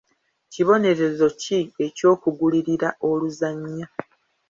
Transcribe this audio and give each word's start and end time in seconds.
Kibonerezo 0.51 1.25
ki 1.41 1.57
eky'okugulirira 1.85 2.89
oluzannya. 3.09 3.85